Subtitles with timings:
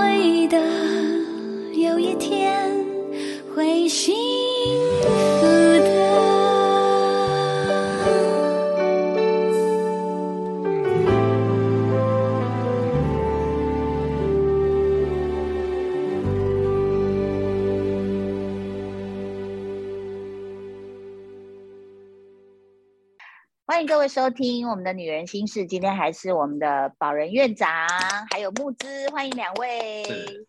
[0.00, 0.58] 会的
[1.74, 2.66] 有一天
[3.54, 4.14] 会醒
[24.00, 27.68] 位收听我们的《女人心事》，今天还是我们的宝仁院长，
[28.30, 30.46] 还有木之，欢迎两位，是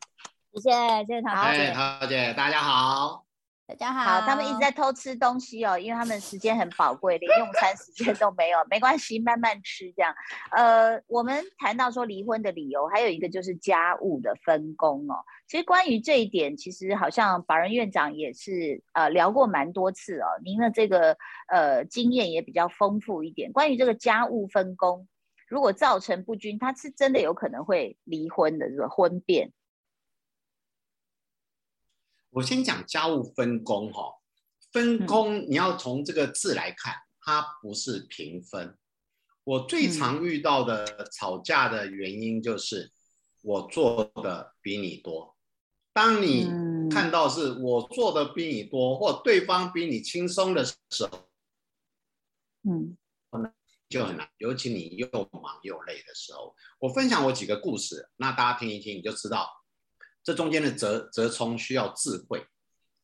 [0.54, 1.74] 谢谢，谢谢陶哎，姐。
[1.74, 3.26] 陶姐，大家好。
[3.68, 10.14] 大家好，他们一直在偷吃东西哦，因为他们时间很宝贵，连用餐时间都没有，没关系，慢慢吃这样。
[10.52, 15.16] 呃，我们谈到说离婚的理由，还有一个就是家务的分工哦。
[15.48, 20.28] 其实关于这一点，其实好像宝仁院长也是呃聊过蛮多次哦。
[20.44, 21.16] 您的这个
[21.48, 23.54] 呃经验也比较丰富一点。
[23.54, 25.08] 关于这个家务分工，
[25.48, 29.54] 如果造成不均，他是真的有可能会离婚的，这个婚变。
[32.32, 34.14] 我先讲家务分工哈、
[34.72, 38.78] 分工你要从这个字来看，它不是平分。
[39.44, 42.92] 我最常遇到的吵架的原因就是
[43.42, 45.36] 我做的比你多。
[45.92, 51.10] 当你嗯看到是我做的比你多，或对方比你轻松的时候，
[52.64, 52.98] 嗯
[53.90, 56.56] 就很难，尤其你又忙又累的时候。
[56.80, 59.50] 我分享我几个故事，那大家听一听，你就知道
[60.24, 62.46] 这中间的折折冲需要智慧。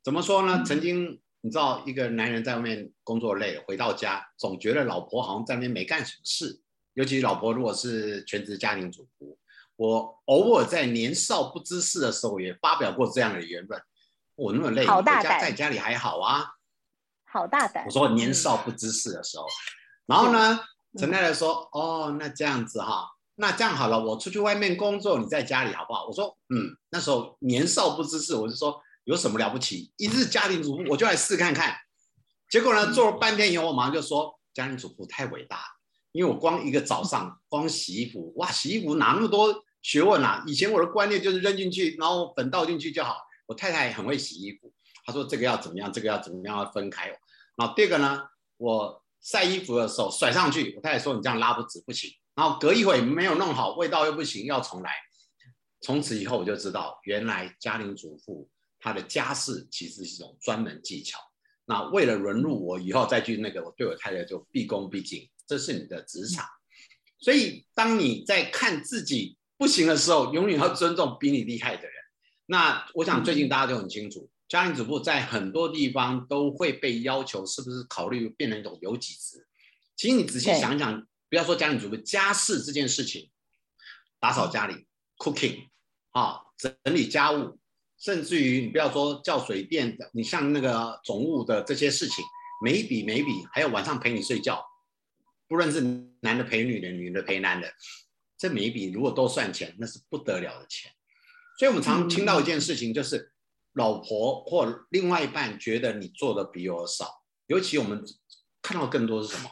[0.04, 0.58] 怎么说呢？
[0.58, 6.62] 嗯曾经你知道，一个男人在外面工作累了，回到家总觉得老婆好像在那边没干什么事，
[6.94, 9.38] 尤其老婆如果是全职家庭主妇。
[9.76, 13.80] 我偶尔在年少不知事的时候，也发表过这样的言论。
[14.36, 14.86] 我那么累，
[15.40, 16.46] 在家里还好啊。
[17.26, 17.86] 好大胆。
[17.86, 19.46] 我说年嗯少不知事的时候，
[20.08, 20.60] 然后呢，
[20.98, 23.08] 陈太太说：“哦，那这样子哈，
[23.40, 31.76] 那这样好了，我出去外面工作，你在家里好不好？”我说：“嗯，那时候年少不知事，我就说有什么了不起，一日家庭主妇，我就来试看看。”
[32.50, 35.60] 结果呢，做了半天以后，我马上就说：“家庭主妇太伟大，
[36.14, 40.44] 因为我光一个早上光洗衣服，哇，洗衣服哪那么多学问啊？
[40.48, 43.18] 以前我的观念就是扔进去，然后粉倒进去就好。
[43.46, 44.74] 我太太很会洗衣服，
[45.06, 47.08] 她说这个要怎么样，这个要怎么样，要分开。
[47.56, 48.24] 然后第二个呢，
[48.58, 52.10] 我晒衣服的时候甩上去，我太太说你这样拉不直不行。
[52.38, 54.92] 然后隔一会没有弄好，味道又不行，要重来。
[55.82, 58.48] 从此以后我就知道，原来家庭主妇
[58.80, 61.18] 她的家事其实是一种专门技巧。
[61.66, 66.46] 那为了融入我以后再去那个，我对我太太就毕恭毕敬，这是你的职场。
[67.20, 71.92] 所以当你在看自己不行的时候，永远要尊重比你厉害的人。
[72.46, 79.48] 那我想最近大家都很清楚，家庭主妇在很多地方都会被要求，是不是考虑变成一种有几职？
[79.96, 83.30] 其实你仔细想想，不要说家庭主妇，家事这件事情，
[84.20, 84.86] 打扫家里、
[85.18, 85.68] cooking
[86.12, 87.60] 啊，整理家务，
[88.00, 92.24] 甚至于你不要说叫水电的，你像那个总务的这些事情，
[92.64, 94.64] 每一笔每一笔，还有晚上陪你睡觉，
[95.48, 95.82] 不论是
[96.22, 97.74] 男的陪女的，女的陪男的，
[98.38, 100.92] 这每一笔如果都算钱，那是不得了的钱。
[101.60, 103.34] 所以我们常听到一件事情，就是
[103.74, 108.06] 老婆或另外一半觉得你做的比我少，尤其我们
[108.62, 109.50] 看到更多是什么？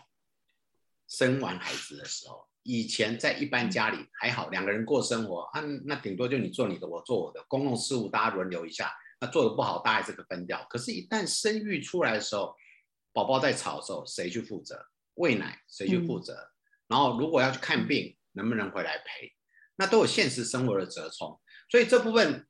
[1.17, 8.91] 生完孩子的时候，以前在一般家里还好，两个人过生活啊，那顶多就你做你的，我做我的，公共事务大家轮流一下。
[9.21, 10.65] 那做的不好，大家这个分掉。
[10.69, 12.53] 可是，一旦生育出来的时候，
[13.13, 14.85] 宝宝在吵的时候，谁去负责？
[15.13, 16.51] 喂奶谁去负责？
[16.87, 19.31] 然后如果要去看病，能不能回来陪？
[19.77, 21.39] 那都有现实生活的折冲。
[21.71, 22.45] 所以这部分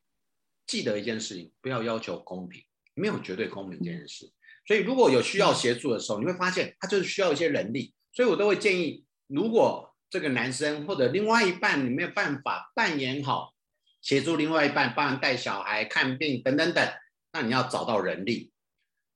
[0.65, 2.63] 记得一件事情，不要要求公平，
[2.95, 4.31] 没有绝对公平这件事。
[4.65, 7.93] 所以如果有需要协助的时候，你会发现他就是需要一些人力。
[8.15, 13.53] 所以我都会建议，如果这个男生或者另外一半你没有办法扮演好，
[14.01, 16.89] 协助另外一半帮人带小孩、看病等等等，
[17.33, 18.51] 那你要找到人力。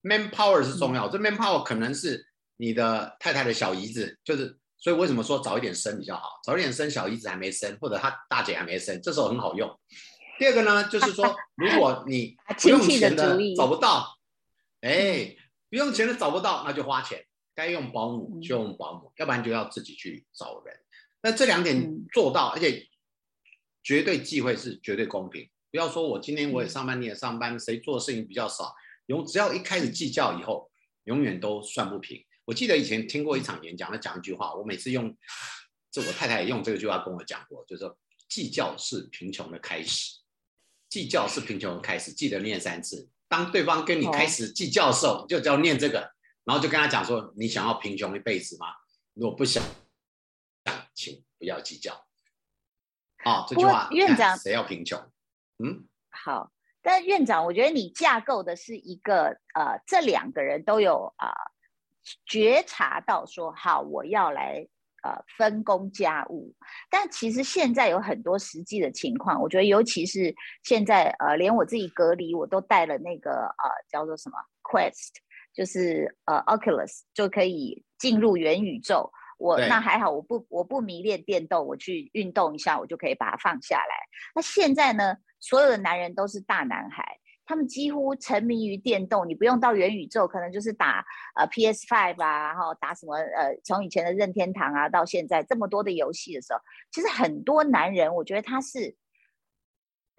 [0.04, 2.28] manpower 是重要，这 manpower 可能是
[2.58, 6.40] 你的太太的小姨子，就是所以为什么说早一点生比较好？
[6.44, 9.80] 早一点生小姨子还没生，或者他大姐还没生，这时候很好用。
[10.38, 14.18] 第二个呢，就是说 如果你不用钱的找不到，
[14.82, 15.36] 哎，
[15.70, 17.26] 不用钱的找不到，那就花钱。
[17.60, 20.74] 该用保姆就用保姆，要不然就要自己去找人。
[21.22, 22.88] 那这两点嗯做到，而且
[23.84, 25.50] 绝对忌讳是绝对公平。
[25.70, 28.74] 不要说我今天我也上班，你也上班，谁做的事情比较少，
[29.08, 30.72] 永只要一开始计较以后，
[31.04, 32.24] 永远都算不平。
[32.46, 35.14] 我记得以前听过一场演讲，他讲一句话，我每次用，
[35.92, 37.98] 这我太太也用这句话跟我讲过，就是说
[38.30, 40.20] 计较是贫穷的开始，
[40.88, 43.10] 计较是贫穷的开始，记得念三次。
[43.28, 46.10] 当对方跟你开始计较的时候，就只要念这个。
[46.46, 48.68] 然后就跟他讲说：“你想要贫穷一辈子吗？
[49.14, 49.64] 如果不想，
[50.94, 51.94] 请不要计较。”
[53.26, 54.98] 哦，这句话院长谁要贫穷？
[55.62, 56.50] 嗯，好，
[56.82, 61.34] 但院长，我觉得你架构的是一个呃，这两个人都有啊、
[62.26, 64.66] 觉察到说好，我要来
[65.04, 66.56] 呃分工家务。
[66.90, 70.34] 但其实现在有很多实际的情况，我觉得尤其是
[70.64, 75.12] 现在呃，连我自己隔离，我都带了那个呃叫做什么 Quest，
[75.60, 79.12] 就是呃 Oculus 就可以进入元宇宙。
[79.38, 83.96] 我那还好，我不我不迷恋电动，我去运动一下，我就可以把它放下来。
[84.34, 89.28] 那现在呢，所有的男人都是大男孩，他们几乎沉迷于电动。
[89.28, 96.60] 你不用到元宇宙，可能就是打呃 PS Five 啊，然后打什么呃，从以前的任天堂啊，到现在这么多的游戏的时候，
[96.90, 98.96] 其实很多男人，我觉得他是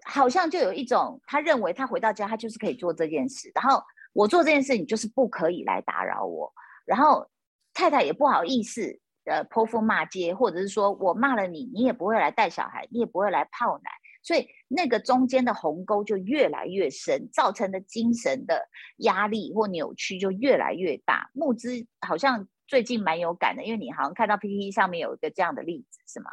[0.03, 6.51] 好像就有一种他认为他回到家，他就是可以做这件事，然后我做这件事，你就是不可以来打扰我，
[6.85, 7.29] 然后
[7.73, 8.99] 太太也不好意思。
[9.25, 13.91] 呃，泼妇骂街，或者是说我骂了你，你也不会来带小孩，你也不会来泡奶，
[14.23, 18.67] 所以那个中间的鸿沟就越来越深，造成的精神的
[18.97, 21.29] 压力或扭曲就越来越大。
[21.33, 26.31] 木之好像最近蛮有感的，因为你好像看到 PPT 上面有一个这样的例子，是吗？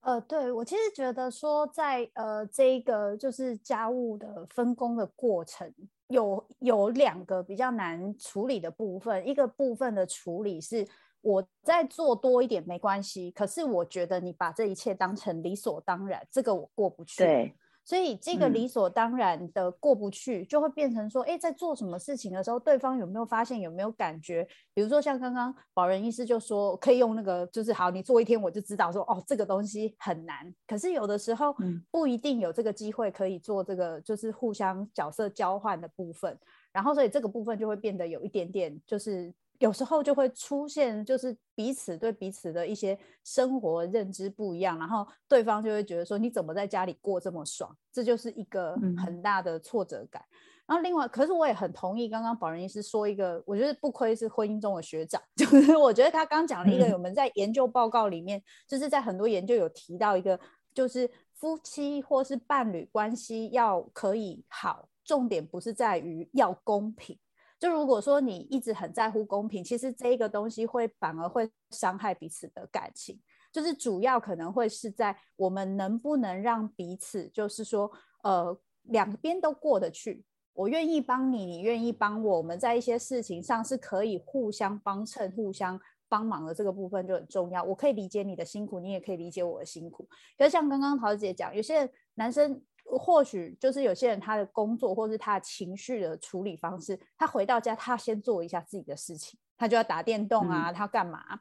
[0.00, 5.72] 呃，对我其实觉得说在，呃这一个就是家务的分工的过程，
[6.08, 10.86] 有有两个比较难处理的部分，一个部分的处理是。
[11.20, 17.24] 我再做多一点没关系，可是我觉得你把这一切当成理所当然，这个我过不去。
[17.24, 17.54] 对，
[17.88, 24.46] 所以这个嗯理所当然的过不去，就会变成说，哎，在做什么事情的时候，对方有没有发现，有没有感觉？
[24.74, 30.54] 比如说像刚刚保仁医师就说，可以用那个，就是好，你做一天我就知道说，哦，这个东西很难。
[30.66, 36.38] 可是有的时候嗯不一定有这个机会可以做这个，就是互相角色交换的部分。
[36.70, 50.24] 然后所以这个部分就会变得有一点点，就是有时候就会出现，就是彼此对彼此的一些生活认知不一样，然后对方就会觉得说你怎么在家里过这么爽，这就是一个嗯很大的挫折感。
[50.66, 60.38] 然后另外，可是我也很同意刚刚保仁医师说一个，我觉得不亏是婚姻中的学长， 就是我觉得他刚讲了一个，嗯我们在研究报告里面，就是在很多研究有提到一个，
[60.74, 67.18] 就是夫妻或是伴侣关系要可以好，重点不是在于要公平。
[67.58, 73.20] 就如果说你一直很在乎公平，其实这一个东西会反而会伤害彼此的感情。
[73.50, 77.90] 就是主要可能会是在我们能不能让彼此，就是说，
[78.22, 80.24] 呃，两边都过得去。
[80.52, 87.62] 我愿意帮你，你愿意帮我，我们在一些事情上是可以互相帮衬、互相帮忙的，这个部分就很重要。
[87.64, 90.06] 我可以理解你的辛苦，你也可以理解我的辛苦。
[90.36, 92.60] 可是像刚刚桃子姐讲，有些男生
[92.96, 101.40] 或许就是有些人他的工作或是他的情绪的处理方式，他回到家他先做一下自己的事情，他就要打电动啊，他要干嘛？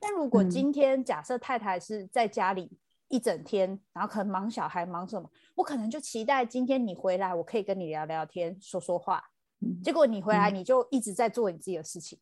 [0.00, 9.22] 但如果嗯今天假设太太是在家里一整天，然后可能忙小孩忙什么，我可能就期待今天你回来，我可以跟你聊聊天，说说话。
[9.60, 12.18] 嗯结果你回来嗯你就一直在做你自己的事情，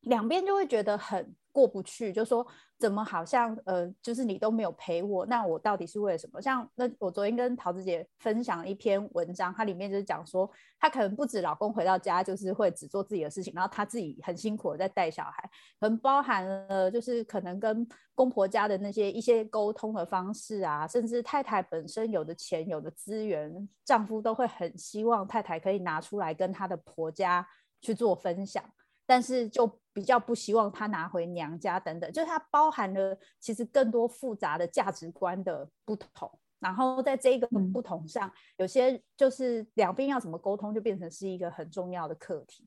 [0.00, 2.44] 两边就会觉得很过不去，就说
[2.80, 6.42] 怎么好像呃，就是你都没有陪我，那我到底是为了什么？
[6.42, 15.48] 像那我昨天跟桃子姐分享了一篇文章，它里面就是讲说，她可能不止老公回到家就是会只做自己的事情，然后她自己很辛苦的在带小孩，
[15.78, 17.86] 可能包含了就是可能跟
[18.16, 27.46] 公婆家的那些一些沟通的方式啊，甚至太太本身有的钱有的资源，丈夫都会很希望太太可以拿出来跟她的婆家
[27.80, 28.64] 去做分享。
[29.06, 36.30] 但是就比较不希望她拿回娘家等等，就是它包含了其实更多复杂的价值观的不同。
[36.58, 42.66] 然后在这一个嗯不同上，有些就是两边要怎么沟通，就变成是一个很重要的课题。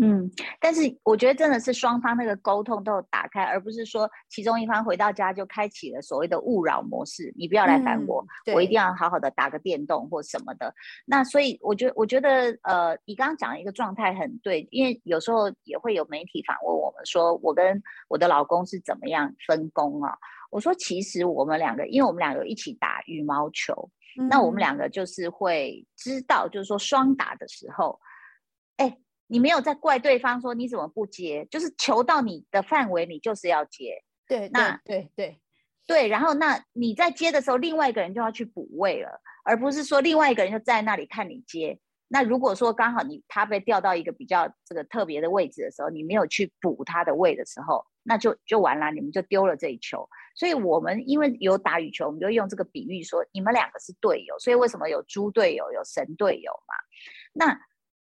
[0.00, 0.30] 嗯，
[0.60, 10.72] 但是我觉得真的是双方那个沟通都有打开，而不是说其中一方回到家就开启了所谓的勿扰模式，你不要来烦我，嗯我一定要好好的打个电动或什么的。
[11.04, 20.16] 那所以我觉得，我觉得呃，你刚刚讲的一个状态很对，因为有时候也会有媒体访问我们说，我跟我的老公是怎么样分工啊？
[20.50, 23.90] 我说其实我们两个，因为我们两个一起打羽毛球，
[24.28, 28.00] 那我们嗯两个就是会知道，就是说双打的时候，
[28.76, 28.98] 哎，
[29.30, 34.02] 你没有在怪对方说你怎么不接，就是球到你的范围，你就是要接。
[34.26, 35.40] 对那对对对，
[35.86, 41.78] 对，然后那你在接的时候，另外一个人就要去补位了，而不是说另外一个人就站在那里看你接。
[42.08, 50.08] 那如果说刚好你他被调到一个比较这个特别的位置的时候，你没有去补他的位的时候，那就就完了，你们就丢了这一球。
[50.34, 56.74] 所以我们因为有打羽球，我们就用这个比喻说，你们两个是队友，所以为什么有猪队友、有神队友嘛？
[57.32, 57.60] 那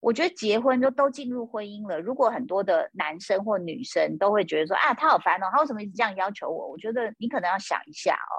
[0.05, 6.67] 我觉得结婚就都进入婚姻了，如果很多的男生或女生都会觉得说啊，他好烦哦，他为什么一直这样要求我？
[6.67, 8.37] 我觉得你可能要想一下哦，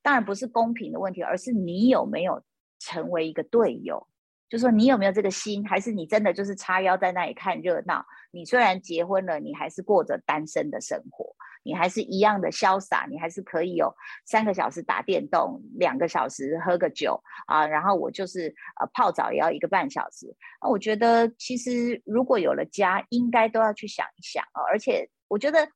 [0.00, 2.40] 当然不是公平的问题，而是你有没有
[2.78, 4.06] 成为一个队友，
[4.48, 8.04] 就说你有没有这个心，还是你真的就是叉腰在那里看热闹？
[8.30, 20.26] 你虽然结婚了，你还是过着单身的生活，你还是一样的潇洒，你还是可以有三个小时打电动，两个小时喝个酒啊，然后我就是呃泡澡也要一个半小时。
[20.62, 25.68] 那我觉得其实如果有了家，应该都要去想一想啊，而且我觉得。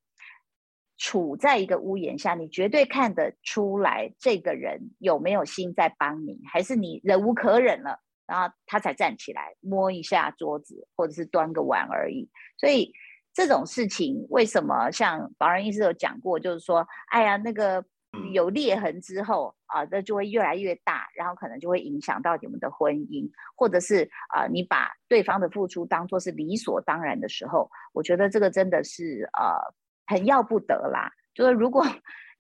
[0.99, 7.99] 处在一个屋檐下，你绝对看得出来这个人有没有心在帮你，还是你忍无可忍了，
[8.33, 12.31] 然后他才站起来摸一下桌子，或者是端个碗而已。
[12.57, 12.91] 所以
[13.35, 17.85] 这种事情，为什么像保人医师有讲过，就是说，哎呀，那个
[18.33, 29.75] 有裂痕之后啊，那就会越来越大，然后可能就会影响到你们的婚姻，或者是啊，你把对方的付出当做是理所当然的时候，我觉得这个真的是呃。
[30.05, 31.87] 很要不得啦，就是如果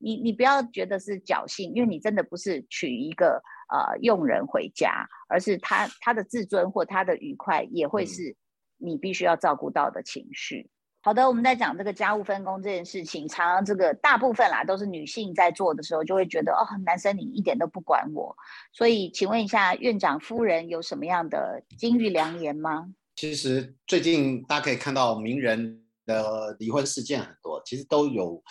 [0.02, 3.40] 你你不要觉得是侥幸，因为你真的不是娶一个
[3.72, 8.34] 呃佣人回家，而是他他的自尊或他的愉快也会是
[8.78, 10.68] 你必须要照顾到的情绪。
[11.02, 18.36] 好的，我们在讲这个家务分工这件事情，常常这个大部分啦都是女性在做的时候，就会觉得哦，男生你一点都不管我。
[18.72, 22.92] 所以，请问一下院长夫人有什么样的金玉良言吗？
[23.14, 25.78] 其实最近大家可以看到名人。
[26.04, 28.42] 的离婚事件很多，其实都有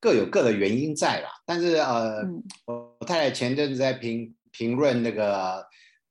[0.00, 1.30] 各有各的原因在啦。
[1.44, 2.22] 但是呃，
[2.66, 5.66] 我太太前阵子在评评论那个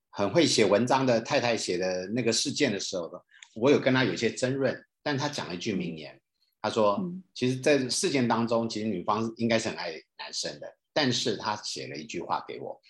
[0.10, 3.20] 很会写文章的太太写的那个事件的时候呢，
[3.56, 4.82] 我有跟她有一些争论。
[5.04, 6.20] 但她讲了一句名言，
[6.62, 7.00] 她说
[7.32, 10.68] ：“其实，在事件当中，其实女方应该是很爱男生的。
[10.94, 12.82] 但是她写了一句话给我：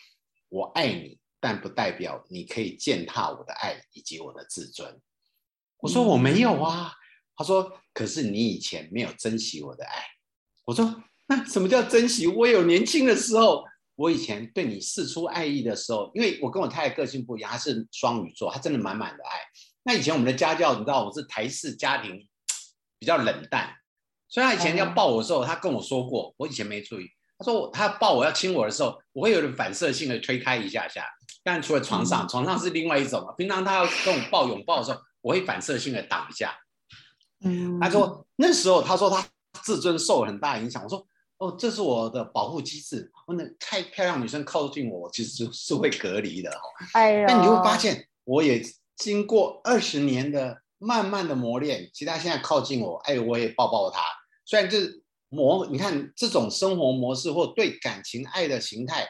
[0.47, 4.97] 我爱你，但不代表你可以践踏我的爱以及我的自尊。”
[5.79, 6.93] 我说：“我没有啊。”
[7.35, 9.91] 他说：“可是你以前没有珍惜我的爱。”
[10.65, 12.27] 我说：“那什么叫珍惜？
[12.27, 13.63] 我有年轻的时候，
[13.95, 19.39] 我以前对你示出爱意的时候，因为我跟我太太个性不一样，她是双鱼座，她真的满满的爱。
[19.83, 22.27] 那以前我们的家教，你知道，我是台式家庭，
[22.97, 23.75] 比较冷淡，
[24.27, 27.07] 所以她以前要抱我的时候，她跟我说过，我以前没注意。
[27.37, 31.05] 她说她抱我要亲我的时候，我会有点反射性的推开一下下。
[31.43, 33.23] 但除了床上，床上是另外一种。
[33.37, 36.57] 平常她要跟我抱拥抱的时候，我会反射性的挡一下。”
[37.45, 39.23] 嗯，她说那时候她说他
[39.63, 40.83] 自尊受很大影响。
[40.83, 41.05] 我说
[41.37, 43.11] 哦，这是我的保护机制。
[43.27, 46.51] 我那太漂亮女生靠近我，其实是会隔离的。
[46.93, 48.63] 哎呀，那你会发现，我也
[48.95, 54.01] 经过二十年的慢慢的磨练，其实他现在靠近我，哎，我也抱抱他。
[54.45, 54.77] 虽然这
[55.29, 59.07] 模，你看这种生活模式或对感情爱的形态，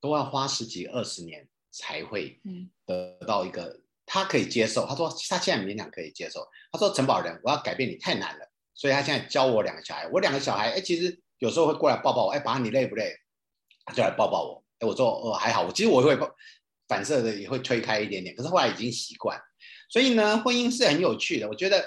[0.00, 2.40] 都要花十几二十年才会
[2.86, 3.80] 得到一个。
[4.12, 6.44] 他可以接受，他说他现在勉强可以接受。
[6.72, 8.49] 他说陈宝仁，我要改变你太难了，
[8.80, 10.08] 所以他现在教我两个小孩。
[10.10, 13.14] 我两个小孩，哎，其实有时候会过来抱抱我，哎，爸你累不累？
[13.84, 14.64] 他就来抱抱我。
[14.78, 16.18] 哎，我说哦还好，我其实我会
[16.88, 19.38] 反射的也会推开一点点，可是后来已经习惯。
[19.90, 21.46] 所以呢，婚姻是很有趣的。
[21.46, 21.84] 我觉得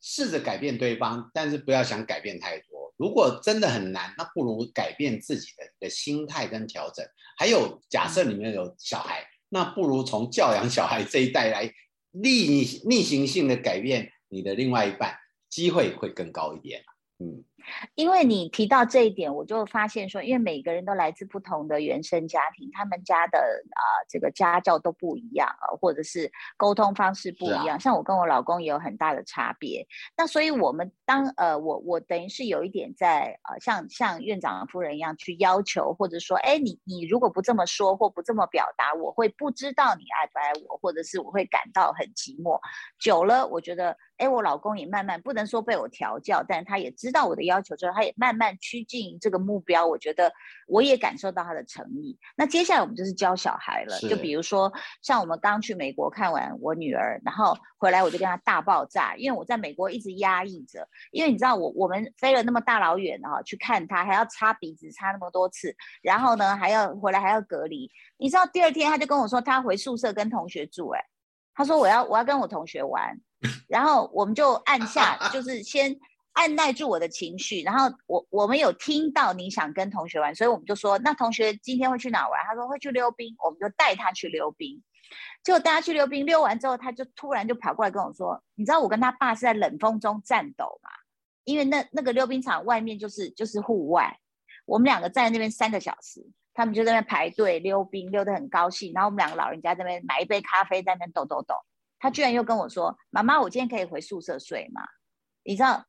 [0.00, 2.94] 试着改变对方，但是不要想改变太多。
[2.96, 7.04] 如果真的很难，那不如改变自己的一个心态跟调整。
[7.36, 9.26] 还有，假设里面有小孩。
[9.48, 11.72] 那不如从教养小孩这一代来
[12.10, 15.16] 逆逆行性的改变你的另外一半，
[15.54, 16.82] 机会会更高一点。
[17.20, 17.44] 嗯。
[17.94, 27.80] 因为你提到这一点，我就发现说，因为每个人都来自不同的原生家庭，他们家的啊这个家教都不一样啊，或者是沟通方式不一样。
[27.80, 29.86] 像我跟我老公也有很大的差别。
[30.14, 42.60] 那所以我们当呃我我等于是有一点在呃像像院长夫人一样去要求，或者说哎你你如果不这么说或不这么表达，我会不知道你爱不爱我，或者是我会感到很寂寞。
[42.98, 43.96] 久了，我觉得。
[44.16, 49.84] 哎，我老公也慢慢不能说被我调教，但他也知道我的要求之后，他也慢慢趋近这个目标。
[49.84, 50.32] 我觉得
[50.68, 52.16] 我也感受到他的诚意。
[52.36, 67.90] 那接下来我们就是教小孩了，就比如说像我们刚去美国看完我女儿，然后回来我就跟他大爆炸，因为我在美国一直压抑着，因为你知道我我们飞了那么大老远哈去看他，还要擦鼻子擦那么多次，然后呢还要回来还要隔离。
[68.16, 71.04] 你知道第二天他就跟我说他回宿舍跟同学住，哎，
[71.52, 73.18] 他说我要我要跟我同学玩。
[73.68, 75.96] 然后我们就按下，就是先
[76.32, 77.62] 按耐住我的情绪。
[77.62, 82.44] 然后我我们有听到你想跟同学玩，所以我们就说，那同学今天会去哪玩？
[82.46, 84.82] 他说会去溜冰，我们就带他去溜冰。
[85.42, 90.90] 结果带他去溜冰，溜完之后，他就突然就跑过来跟我说：“你知道我跟他爸是在冷风中战斗吗？
[91.44, 94.18] 因为那那个溜冰场外面就是就是户外，
[94.64, 98.92] 我们两个站在那边三个小时，他们就在那排队溜冰，溜得很高兴。
[98.94, 101.54] 然后我们两个老人家在那边买一杯咖啡，在那边抖抖抖。
[102.04, 104.82] 他居然又跟我说：“妈妈，我今天可以回宿舍睡吗？”
[105.42, 105.82] 你知道，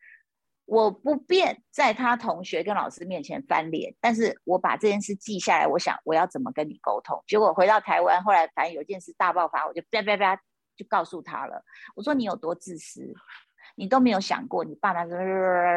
[0.63, 7.22] 我不便在他同学跟老师面前翻脸，但是我把这件事记下来，我想我要怎么跟你沟通。
[7.27, 10.38] 结果回到台湾，后来反正有件事大爆发，我就啪啪啪
[10.77, 11.62] 就告诉他了。
[11.98, 13.13] 我说你有多自私，
[13.75, 15.03] 你都没有想过你爸爸，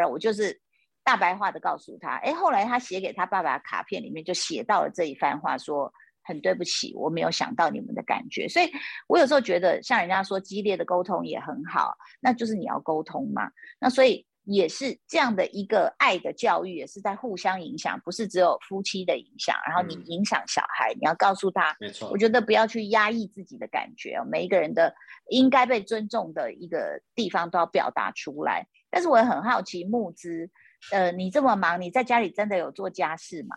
[0.09, 0.63] 我就是
[1.03, 2.15] 大白话的告诉他。
[2.19, 5.93] 哎，后来他写给他爸爸的卡片里面就写到了这一番话，说
[6.29, 8.47] 很对不起，我没有想到你们的感觉。
[8.47, 8.71] 所以
[9.09, 13.51] 我有时候觉得，像人家说激烈的沟通也很好，那就是你要沟通嘛。
[13.81, 14.25] 那所以。
[14.51, 19.55] 也是这样的一个爱的教育，也是在互相影响，不是只有夫妻的影响。
[19.67, 22.09] 然后你影响小孩，你要告诉他，没错。
[22.09, 24.95] 我觉得不要去压抑自己的感觉哦，每一个人的
[25.29, 28.67] 应该被尊重的一个地方都要表达出来。
[28.89, 30.51] 但是我也很好奇，木之，
[30.93, 33.55] 呃，你这么忙，你在家里真的有做家事吗？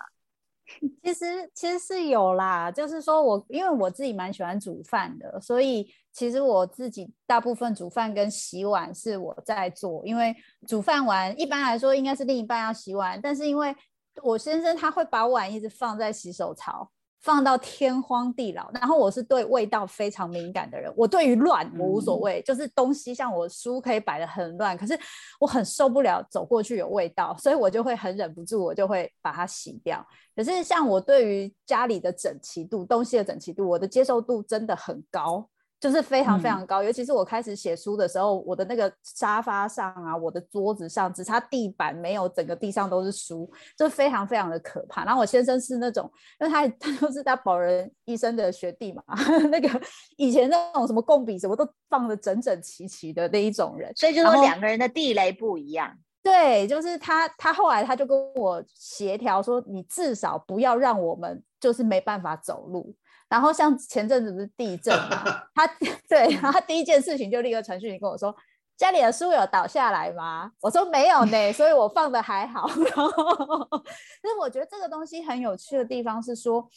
[1.03, 10.06] 其实其实是有啦，就是说我因为我自己蛮喜欢煮饭的，所以其实我自己大部分煮饭跟洗碗是我在做。
[10.06, 10.36] 因为
[10.68, 13.75] 煮饭完一般来说应该是另一半要洗碗，但是因为
[14.24, 16.89] 我先生他会把碗一直放在洗手槽。
[17.22, 25.00] 放到天荒地老，然后我是对味道非常敏感的人，我对于乱我无所谓，就是东西像我书可以摆的很乱，可是
[25.40, 30.06] 我很受不了走过去有味道，所以我就会很忍不住，我就会把它洗掉。
[30.36, 35.48] 可是像我对于家里的整齐度、东西的整齐度，我的接受度真的很高。
[35.81, 45.03] 就是非常非常高，尤其是我开始写书的时候，我的那个沙发上啊，我的桌子上，只差地板没有，整个地上都是书，就非常非常的可怕。
[45.03, 46.07] 然后我先生是那种，
[46.39, 49.03] 因为他 他就是他保人医生的学弟嘛，
[49.50, 49.81] 那个
[50.17, 55.97] 以前那种什么贡笔什么都放的整整齐齐的那一种人，所以就说两个人的地雷不一样。
[56.21, 62.95] 对，就是他他后来他就跟我协调说，你至少不要让我们就是没办法走路。
[63.31, 65.65] 然后像前阵子不是地震嘛， 他
[66.09, 68.35] 对，然后第一件事情就立刻传讯息跟我说，
[68.75, 70.51] 家里的书有倒下来吗？
[70.59, 72.67] 我说没有呢，所以我放的还好。
[72.93, 73.67] 然后，
[74.21, 76.69] 其实我觉得这个东西很有趣的地方是说。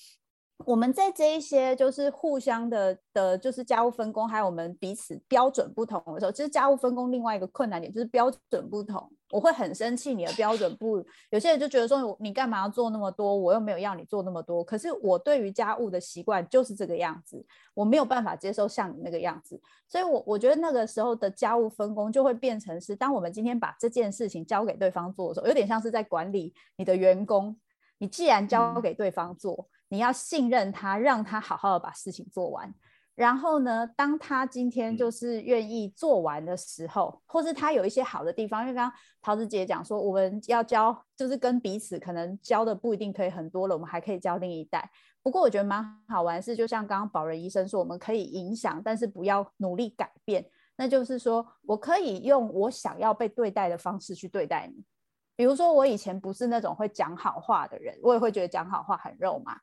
[0.66, 9.10] 我们在这一些就是互相的的，就是家务分工，还有我们彼此标准不同的时候，其实家务分工另外一个困难点就是标准不同。
[9.30, 14.62] 我会很生气你的标准不，有些人就觉得说你干嘛要做那么多，我又没有要你做那么多。
[14.62, 19.60] 可是我对于家务的习惯就是这个样子，我没有办法接受像你那个样子。
[19.88, 27.56] 所以，我我觉得那个时候的家务分工就会变成是，当我们今天把这件事情交给对方做的时候，有点像是在管理你的员工。
[27.98, 29.68] 你既然交给对方做。
[29.88, 32.74] 你要信任他，让他好好的把事情做完。
[33.14, 44.90] 然后呢，当他今天就是愿意做完的时候，或是他有一些好的地方，因为刚刚桃子姐讲说，我们要教，就是跟彼此可能教的不一定可以很多了，我们还可以教另一代。
[45.22, 50.44] 不过我觉得蛮好玩是，就像刚刚保仁医生说，我们可以影响，但是不要努力改变。
[50.76, 54.82] 那就是说我可以用我想要被对待的方式去对待你。
[55.36, 59.56] 比如说，我以前不是那种会讲好话的人，我也会觉得讲好话很肉麻。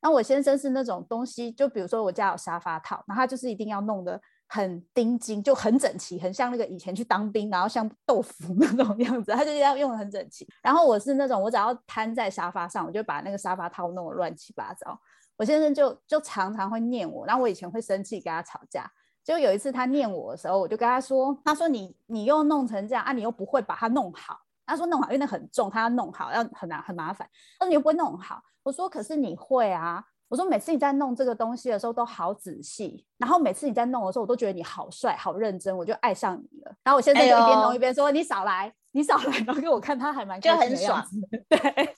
[0.00, 10.44] 那我先生是那种东西，就比如说我家有沙发套，那他就是一定要弄得很钉金，就很整齐，很像那个以前去当兵，然后像豆腐 那种样子，他就要用的很整齐。
[10.60, 15.00] 然后我是那种，我只要瘫在沙发上，我就把那个沙发套弄得乱七八糟。
[15.36, 18.90] 我先生就就常常会念我，然后我以前会生气跟他吵架。
[19.22, 27.28] 就有一次他念我的时候，我就跟他说：“他说你你又弄成这样啊，你又不会把它弄好。”他说弄好，因为那很重，他要弄好，要很难很麻烦。
[27.58, 30.04] 他说你又不会弄好，我说可是你会啊。
[30.28, 36.74] 我说每次你在弄这个东西的时候都好仔细，然后每次你在弄的时候，我都觉得你好帅、好认真，我就爱上你了。
[36.82, 41.04] 然后我现在就一边弄一边说你少来，你少来， 然后给我看他还蛮就很爽。
[41.50, 41.94] 对，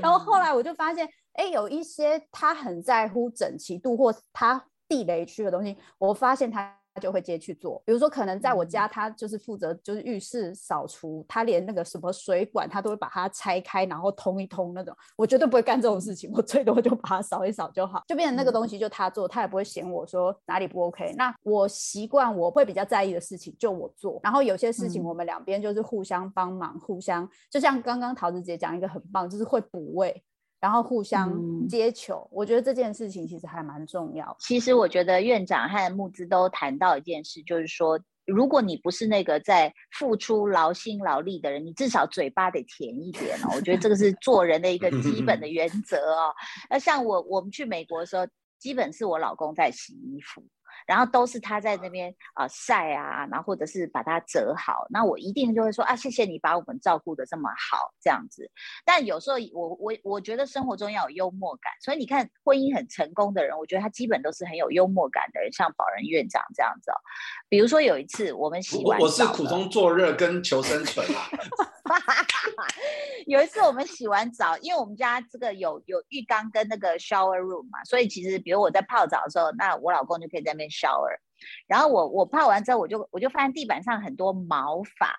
[0.00, 6.74] 然后后来我就发现，哎，有一些他很在乎整齐度或他地雷区的东西，我发现他。
[6.96, 14.96] 他就会接去做，比如说可能在我家，他就是负责就是浴室扫除，他连那个什么水管他都会把它拆开，然后通一通那种。
[15.14, 21.12] 我绝对不会干这种事情，我最多就把它扫一扫就好，就变成那个东西就他做，他也不会嫌我说哪里不 OK。
[21.18, 30.24] 那我习惯我会比较在意的事情就我做，然后有些事情我们两边就是互相帮忙，互相就像刚刚桃子姐讲一个很棒，就是会补位。
[30.66, 31.32] 然后互相
[31.68, 34.36] 接球，我觉得这件事情其实还蛮重要。
[34.40, 43.52] 其实我觉得院长和木资都谈到一件事，就是说，如果你不是那个在付出劳心劳力的人，你至少嘴巴得甜一点哦。
[43.54, 46.34] 我觉得这个是做人的一个基本的 原则哦。
[46.68, 48.26] 那像我，我们去美国的时候，
[48.58, 50.44] 基本是我老公在洗衣服。
[50.86, 58.50] 然后都是他在那边啊晒啊，然后或者是把它折好，那我一定就会说啊，谢谢你把我们照顾的这么好，这样子。
[58.84, 66.96] 但有时候我我我觉得生活中要有幽默感，所以你看婚姻很成功的人，我觉得他基本都是很有幽默感的人，像宝仁院长这样子哦。
[67.48, 71.30] 比如说有一次我们洗完澡，我是苦中作乐跟求生存啊。
[73.26, 81.20] 有一次我们洗完澡，因为我们家这个有有浴缸跟那个 shower room 嘛，所以其实比如我在泡澡的时候，那我老公就可以在那边烧了。
[81.66, 85.14] 然后我我泡完之后，我就我就发现地板上很多毛发，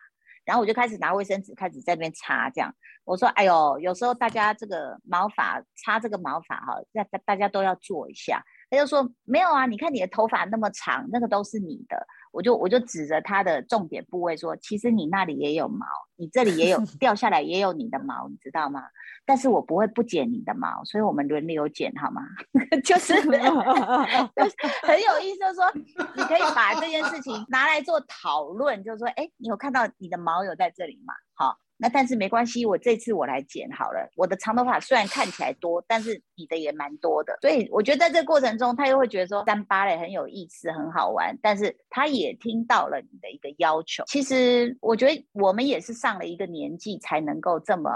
[0.46, 2.50] 然后我就开始拿卫生纸开始在那边擦。
[2.50, 2.74] 这样
[3.06, 15.86] 我说：“哎呦，有时候大家这个毛发擦这个毛发哈，大大大家都要做一下。”他就说：“没有啊，你看你的头发那么长，那个都是你的。”我就我就指着它的重点部位说，其实你那里也有毛，
[16.16, 18.84] 你这里也有 掉下来也有你的毛，你知道吗？
[19.26, 22.22] 但是我不会不剪你的毛，所以我们轮流剪好吗？
[22.84, 25.72] 就是很有意思，就是说
[26.16, 31.14] 你可以把这件事情拿来做讨论，就是说，哎，你有看到你的毛有在这里吗？
[31.34, 31.58] 好。
[31.80, 34.10] 那但是没关系，我这次我来剪好了。
[34.16, 41.38] 我的长头发虽然看起来多，但是你的也蛮多的，所以我觉得在这个过程中，他又会觉得说三八嘞很有意思，很好玩。
[41.42, 44.04] 但是他也听到了你的一个要求。
[44.08, 47.90] 其实我觉得我们也是上了一个年纪，才能够这么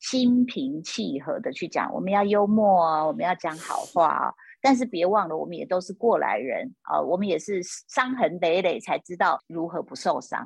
[0.00, 4.34] 心平气和的去讲，我们要幽默啊，我们要讲好话啊。
[4.66, 10.44] 但是别忘了，我们也都是过来人啊，我们也是伤痕累累才知道如何不受伤，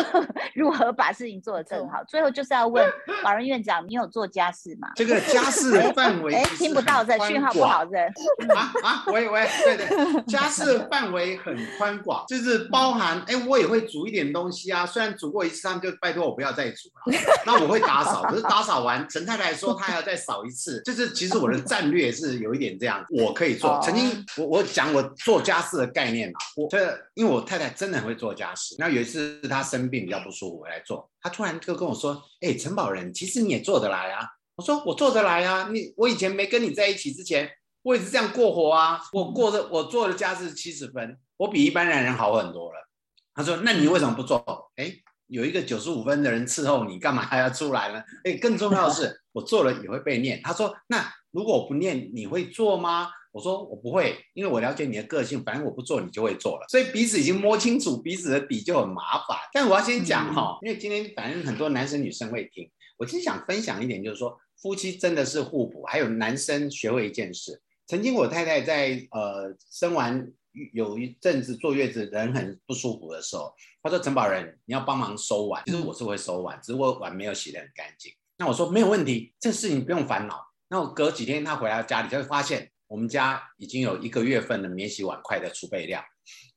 [0.54, 2.04] 如何把事情做得更好。
[2.06, 2.86] 最后就是要问
[3.24, 4.90] 老人院长，你有做家事吗？
[4.94, 7.96] 这个家事范围哎，听不到这讯号不好这
[8.54, 14.84] 啊啊，喂喂，对对， 家事范围很宽广，就是包含哎，我也会煮一点东西啊。
[14.84, 17.18] 虽然煮过一次，他们就拜托我不要再煮了。
[17.46, 23.61] 那我会打扫，可是打扫完，陈太太说她还要再扫一次，就是其实我的战略是有一点这样，我可以。
[23.82, 28.74] 曾经我我讲我做家事的概念嘛，我这因为我太太真的很会做家事。
[28.78, 37.50] 那有一次她生病比较不舒服，我来做，她突然就跟我说：“哎，陈宝仁，其实你也做得来啊。”我说：“我做得来啊，你我以前没跟你在一起之前，
[37.82, 39.00] 我也是这样过活啊。
[39.12, 42.88] 我过的我做的家事七十分，我比一般男人好很多了。”
[43.34, 44.44] 她说：“那你为什么不做？
[44.76, 44.92] 哎，
[45.28, 48.02] 有一个九十五分的人伺候你，干嘛还要出来呢？
[48.24, 56.66] 哎，更重要的是，我做了也会被念。”他说：“那如果我不念，你会做吗？”我说我不会，因为我了解你的个性，反正我不做，你就会做了。
[56.68, 59.38] 所以彼此已经摸清楚彼此的底，就很麻烦。
[59.54, 65.82] 但我要先讲哈，因为今天反正很多男生女生会听，我其实想分享一点，就是说夫妻真的是互补。
[65.84, 70.30] 还有男生学会一件事，曾经我太太在呃生完
[70.74, 73.50] 有一阵子坐月子，人很不舒服的时候，
[73.82, 75.62] 她说陈宝仁，你要帮忙收碗。
[75.64, 78.12] 其实我是会收碗，只是我碗没有洗得很干净。
[78.36, 80.51] 那我说没有问题，这事情不用烦恼。
[80.72, 82.68] 那我隔几天他回到家里，就会发现。
[82.88, 86.04] 我们家已经有一个月份的免洗碗筷的储备量，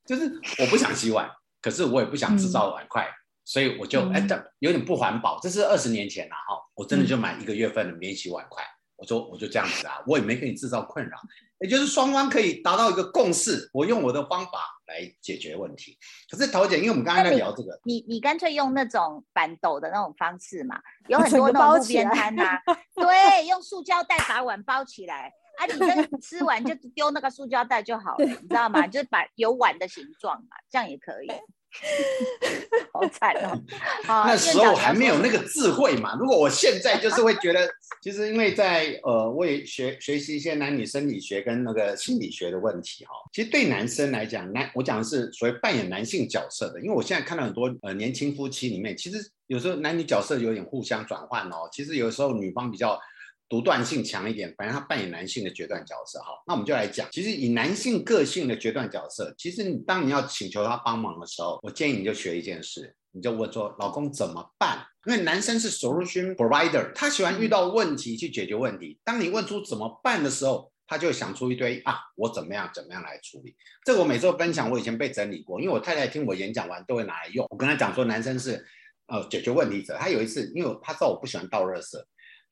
[0.04, 0.24] 就是
[0.58, 1.26] 我不想洗碗，
[1.62, 3.08] 可是我也不想制造碗筷，
[3.42, 4.20] 所以我就哎，
[4.58, 5.40] 有点不环保。
[5.40, 8.62] 这是二十年前了哈，我真的就买一个月份的免洗碗筷。
[8.96, 11.16] 我说我就这样子啊，我也没给你制造困扰，
[11.60, 13.70] 也就是双方可以达到一个共识。
[13.72, 15.98] 我用我的方法来解决问题。
[16.30, 22.58] 可是桃姐，因为我们刚刚在聊这个，你你干脆用那种板斗的那种方式嘛，有很多那种路边摊呐，
[22.94, 25.32] 对，用塑胶袋把碗包起来。
[25.56, 28.86] 啊，你那 吃完就丢那个塑胶袋就好了，你知道吗？
[28.86, 31.28] 就是把有碗的形状嘛，这样也可以。
[32.92, 33.60] 好惨哦！
[34.26, 36.16] 那时候还没有那个智慧嘛。
[36.18, 37.68] 如果我现在就是会觉得，
[38.00, 43.12] 其实因为在呃，我也学学习一些男女生理学跟那个心理学的问题哈。
[43.32, 51.68] 其实对男生来讲，男我讲的是所谓扮演男性角色的，因为我现在看到很多呃年轻夫妻里面，其实有时候男女角色有点互相转换哦。
[51.72, 52.98] 其实有时候女方比较。
[53.48, 56.18] 独断性强一点，反正他扮演男性的决断角色。
[56.20, 68.98] 哈，那我们就来讲，其实以男性个性的决断角色，其实你当你要请求他帮忙的时候，我建议你就学一件事，你就问说：“老公怎么办？”因为男生是 solution provider，他喜欢遇到问题去解决问题。
[69.04, 73.54] 当你问出怎么办的时候，他就想出一堆啊，我怎么样怎么样来处理。
[73.84, 77.46] 这个我每次分享，我以前被整理过，因为我太太听我演讲完都会拿来用。
[77.50, 78.64] 我跟她讲说，男生是
[79.06, 79.96] 呃解决问题者。
[79.96, 82.00] 他有一次，因为他知道我不喜欢倒热水。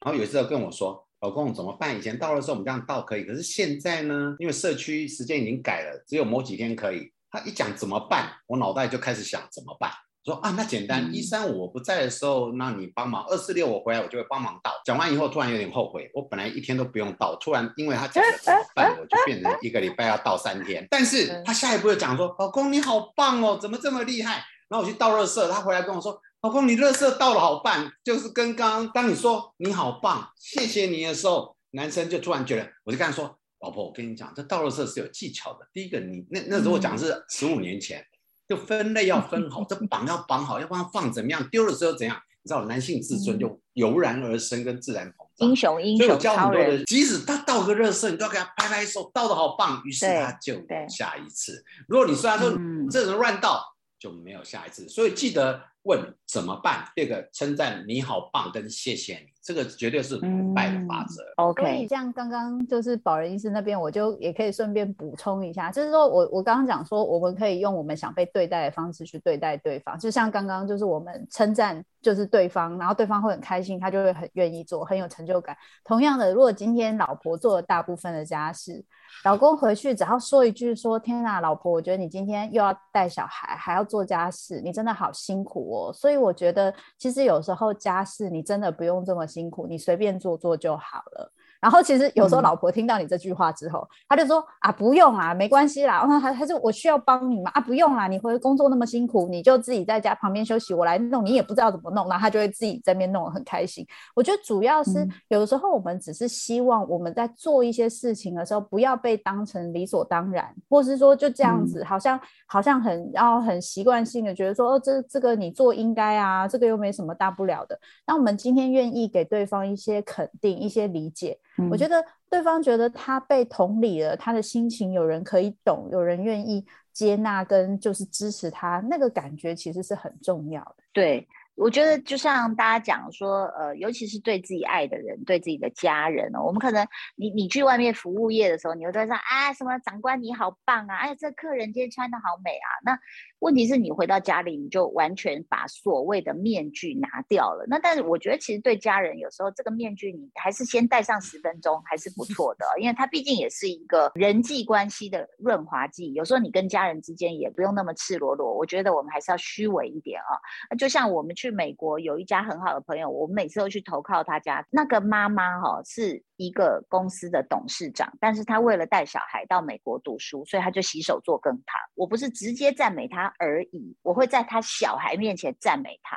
[0.04, 1.98] 然后有一次跟我说：“老公怎么办？
[1.98, 4.36] 以前到的时候我们这样倒可以，可是现在呢？
[4.38, 9.90] 因为社区时间已经改了，只有某几天可以。”他一讲怎么办，我脑袋就开始想怎么办。
[10.24, 14.70] 说啊，那简单，一三五我不在的时候，那你帮忙；二四六我回来，我就会帮忙倒。
[14.84, 20.86] 讲完以后，突然有点后悔，我本来一天都不用倒，突然因为他讲了怎么办，我就变成一个礼拜要倒三天。
[20.90, 26.20] 但是他下一步又讲说：“老公你好棒哦，怎么这么厉害？”然后我去倒热色，他回来跟我说。
[26.44, 35.60] 老公，你热色倒了好棒，就是跟刚刚当你说你好棒，谢谢你的时候，男生就突然觉得，我就跟他说，老婆，我跟你讲，这倒垃圾是有技巧的。
[35.72, 38.04] 第一个，你那那时候我讲的是十五年前，
[38.46, 42.14] 就分类要分好， 这绑要绑好，要不然放怎么样，丢的时候怎样？
[42.42, 45.48] 你知道，男性自尊就油然而生，跟自然膨胀。
[45.48, 50.56] 英雄英雄所以我教超人很多的，，即使他倒个热色，你都要给他拍拍手，倒的好棒，于是他就
[50.90, 51.64] 下一次。
[51.88, 53.64] 如果你说他说、嗯这人乱倒，
[53.98, 54.86] 就没有下一次。
[54.90, 56.84] 所以记得问怎么办。
[56.94, 61.14] 第二个称赞你好棒跟谢谢你，这个绝对是腐败的法则。
[61.14, 75.56] 所以 OK，像刚刚就是保仁医师那边，我就也可以顺便补充一下，就是说我我刚刚讲说，我们可以用我们想被对待的方式去对待对方，就像刚刚就是我们称赞就是对方，然后对方会很开心，他就会很愿意做，很有成就感。
[75.84, 78.84] 同样的，如果今天老婆做了大部分的家事，
[79.24, 85.60] 老公回去只要说一句说：“天哪，老婆，我觉得你今天又要带小孩，还要做家事，你真的好辛苦”
[85.94, 91.32] 所以我觉得，其实有时候家事你真的不用这么辛苦，你随便做做就好了。
[91.64, 97.50] 然后其实有时候嗯老婆听到你这句话之后，她就说：“啊，不用啦，没关系啦。”然后她她就我需要帮你嘛？
[97.54, 103.86] 啊，不用啦，你回工作那么辛苦，你就自己在家旁边休息，我来弄，你也不知道怎么弄，然后她就会自己在那边弄得很开心。
[104.14, 117.80] 我觉得主要是嗯有的时候我们只是希望我们在做一些事情的时候，不要被当成理所当然，或是说就这样子，好像好像很然后很习惯性的觉得说哦，这这个你做应该啊，这个又没什么大不了的。
[118.06, 121.38] 那我们今天愿意给对方一些肯定、一些理解，
[121.70, 130.76] 我觉得得对方觉得他被同理了，他的心情有人可以懂，有人愿意接纳跟就是支持他，那个感觉其实是很重要的。
[130.92, 131.26] 对。
[131.56, 142.66] 我觉得就像大家讲说，呃，尤其是对自己爱的人，对自己的家人哦，我们可能你你去外面服务业的时候，你会在说啊什么长官你好棒啊，哎这客人今天穿的好美啊。
[142.84, 142.98] 那
[143.44, 147.66] 问题是你回到家里，你就完全把所谓的面具拿掉了。
[147.68, 156.10] 那但是我觉得其实对家人有时候这个面具你还是先戴上十分钟还是不错的，因为它毕竟也是一个人际关系的润滑剂。
[156.14, 160.32] 有时候你跟家人之间也不用那么赤裸裸，我觉得我们还是要虚伪一点啊。
[160.70, 164.66] 那就像我们去美国有一家很好的朋友，我们每次都去投靠他家。
[164.70, 171.80] 那个妈妈哈、是一个公司的董事长，但是他为了带小孩到美国读书，所以他就洗手做羹汤。
[171.94, 176.16] 我不是直接赞美他而已，我会在他小孩面前赞美他。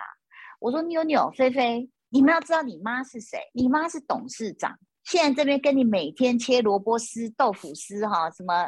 [0.59, 3.39] 我说妞妞、菲菲，你们要知道你妈是谁？
[3.53, 8.67] 你妈是董事长，现在这边跟你每天切萝卜丝、豆腐丝哈，什么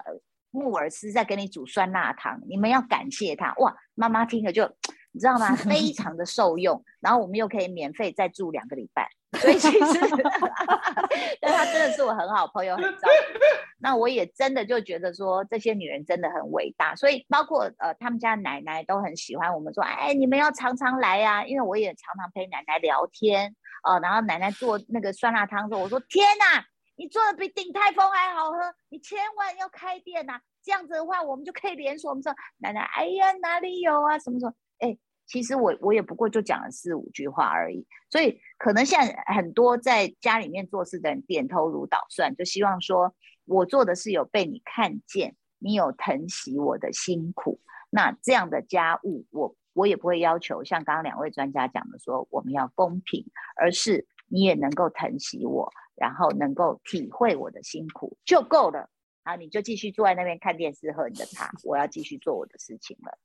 [0.52, 3.76] 木耳丝，在给你煮酸辣汤，你们要感谢她哇！
[3.96, 4.64] 妈妈听了就
[5.12, 5.56] 你知道吗？
[5.58, 9.80] 非常的受用，然后我们又可以免费再住两个礼拜，所以其实
[11.42, 13.40] 但她真的是我很好朋友，很照顾。
[13.82, 26.66] 那我也真的就觉得说，这些女人真的很伟大，所以包括呃他们家奶奶都很喜欢我们说，哎，你们要常常来呀、因为我也常常陪奶奶聊天哦、然后奶奶做那个酸辣汤的时候，我说天哪，
[26.98, 28.58] 你做的比鼎泰丰还好喝，
[28.90, 32.10] 你千万要开店呐、这样子的话，我们就可以连锁。
[32.10, 34.20] 我们说奶奶，哎呀，哪里有啊？
[34.20, 34.54] 什么什么？
[35.30, 43.14] 其实我我也不过就讲了四五句话而已，所以可能现在很多在家里面做事的人点头如捣蒜，就希望说
[43.46, 47.62] 我做的事有被你看见，你有疼惜我的辛苦。
[47.92, 53.24] 那这样的家务，我我也不会要求像刚刚两位专家讲的说我们要公平，
[53.56, 58.90] 而是你也能够疼惜我，然后能够体会我的辛苦就够了。
[59.30, 63.16] 啊，你就继续坐在那边看电视喝你的茶，我要继续做我的事情了。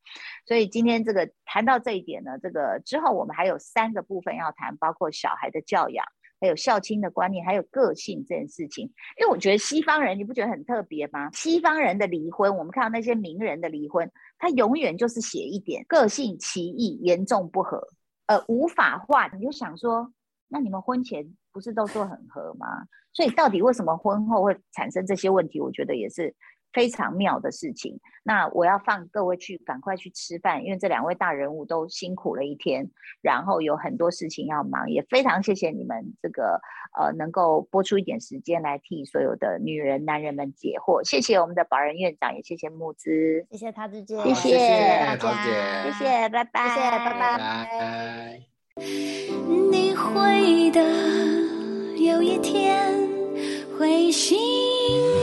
[0.46, 6.04] 所以今天这个谈到这一点呢，这个之后我们还有三个部分要谈，包括小孩的教养，
[6.42, 8.84] 还有孝亲的观念，还有个性这件事情。
[9.18, 11.30] 因为我觉得西方人，你不觉得很特别吗？
[11.32, 17.88] 西方人的离婚，我们看到那些名人的离婚，他永远就是写一点个性歧义，严重不合，
[18.26, 19.28] 呃，无法化。
[19.28, 20.12] 你就想说，
[20.48, 22.66] 那你们婚前不是都说很合吗？
[23.12, 25.60] 所以到底为什么婚后会产生这些问题？
[25.60, 26.34] 我觉得也是
[26.72, 28.00] 非常妙的事情。
[28.24, 32.90] 那我要放各位去赶快去吃饭，因为这两位大人物都辛苦了一天，
[33.22, 36.60] 然后有很多事情要忙，也非常谢谢你们这个
[36.98, 41.08] 呃能够播出一点时间来替所有的女人男人们解惑。
[41.08, 48.40] 谢谢我们的保人院长，也谢谢木之，谢谢他之间，谢谢大桃子姐家，谢谢，拜拜，谢谢拜拜拜。
[49.70, 50.82] 你会的，
[52.04, 52.92] 有一天
[53.78, 54.36] 会幸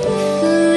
[0.01, 0.70] 福